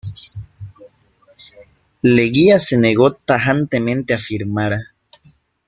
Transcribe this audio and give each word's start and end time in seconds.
Leguía 2.01 2.57
se 2.57 2.79
negó 2.79 3.13
tajantemente 3.13 4.15
a 4.15 4.17
firmar. 4.17 4.79